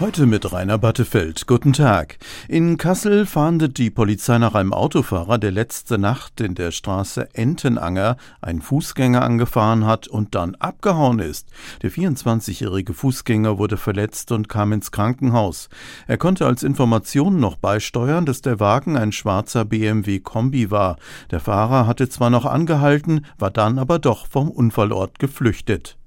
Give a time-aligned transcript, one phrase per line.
[0.00, 1.48] Heute mit Rainer Battefeld.
[1.48, 2.18] Guten Tag.
[2.46, 8.16] In Kassel fahndet die Polizei nach einem Autofahrer, der letzte Nacht in der Straße Entenanger
[8.40, 11.48] einen Fußgänger angefahren hat und dann abgehauen ist.
[11.82, 15.68] Der 24-jährige Fußgänger wurde verletzt und kam ins Krankenhaus.
[16.06, 20.96] Er konnte als Information noch beisteuern, dass der Wagen ein schwarzer BMW Kombi war.
[21.32, 25.98] Der Fahrer hatte zwar noch angehalten, war dann aber doch vom Unfallort geflüchtet.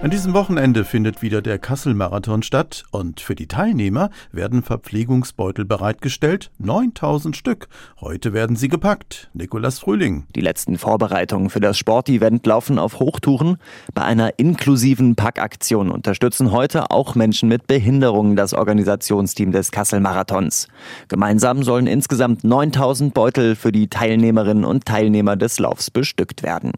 [0.00, 6.52] An diesem Wochenende findet wieder der Kassel-Marathon statt und für die Teilnehmer werden Verpflegungsbeutel bereitgestellt,
[6.58, 7.66] 9000 Stück.
[8.00, 9.28] Heute werden sie gepackt.
[9.34, 10.24] Nikolas Frühling.
[10.36, 13.56] Die letzten Vorbereitungen für das Sportevent laufen auf Hochtouren.
[13.92, 20.68] Bei einer inklusiven Packaktion unterstützen heute auch Menschen mit Behinderungen das Organisationsteam des Kassel-Marathons.
[21.08, 26.70] Gemeinsam sollen insgesamt 9000 Beutel für die Teilnehmerinnen und Teilnehmer des Laufs bestückt werden.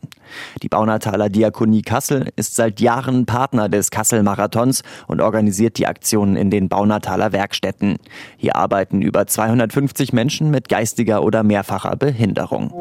[0.62, 6.36] Die Baunataler Diakonie Kassel ist seit Jahren Jahren Partner des Kassel-Marathons und organisiert die Aktionen
[6.36, 7.96] in den Baunataler Werkstätten.
[8.36, 12.72] Hier arbeiten über 250 Menschen mit geistiger oder mehrfacher Behinderung.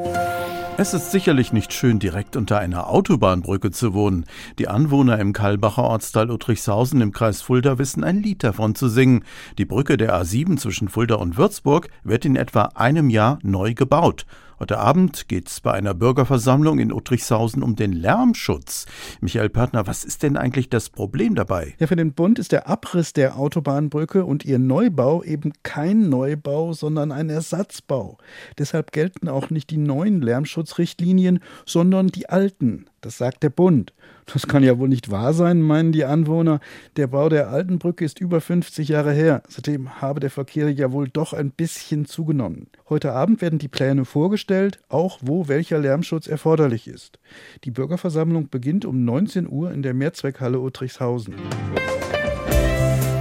[0.78, 4.26] Es ist sicherlich nicht schön, direkt unter einer Autobahnbrücke zu wohnen.
[4.60, 9.26] Die Anwohner im Kalbacher Ortsteil Uttrichshausen im Kreis Fulda wissen ein Lied davon zu singen.
[9.58, 14.26] Die Brücke der A7 zwischen Fulda und Würzburg wird in etwa einem Jahr neu gebaut.
[14.60, 18.88] Heute Abend geht es bei einer Bürgerversammlung in Uttrichshausen um den Lärmschutz.
[19.22, 21.76] Michael Pörtner, was ist denn eigentlich das Problem dabei?
[21.80, 26.74] Ja, für den Bund ist der Abriss der Autobahnbrücke und ihr Neubau eben kein Neubau,
[26.74, 28.18] sondern ein Ersatzbau.
[28.58, 32.89] Deshalb gelten auch nicht die neuen Lärmschutzrichtlinien, sondern die alten.
[33.02, 33.94] Das sagt der Bund.
[34.26, 36.60] Das kann ja wohl nicht wahr sein, meinen die Anwohner.
[36.98, 39.42] Der Bau der alten Brücke ist über 50 Jahre her.
[39.48, 42.68] Seitdem habe der Verkehr ja wohl doch ein bisschen zugenommen.
[42.90, 47.20] Heute Abend werden die Pläne vorgestellt, auch wo welcher Lärmschutz erforderlich ist.
[47.64, 51.36] Die Bürgerversammlung beginnt um 19 Uhr in der Mehrzweckhalle Uttrichshausen.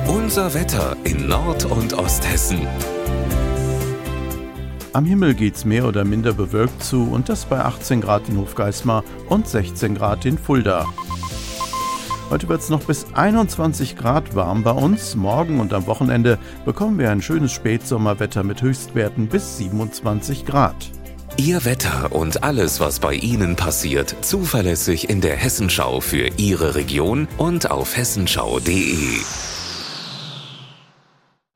[0.06, 2.66] Unser Wetter in Nord- und Osthessen.
[4.92, 9.04] Am Himmel geht's mehr oder minder bewölkt zu und das bei 18 Grad in Hofgeismar
[9.28, 10.86] und 16 Grad in Fulda.
[12.30, 15.14] Heute wird es noch bis 21 Grad warm bei uns.
[15.14, 20.90] Morgen und am Wochenende bekommen wir ein schönes Spätsommerwetter mit Höchstwerten bis 27 Grad.
[21.36, 27.28] Ihr Wetter und alles, was bei Ihnen passiert, zuverlässig in der Hessenschau für Ihre Region
[27.38, 29.20] und auf hessenschau.de.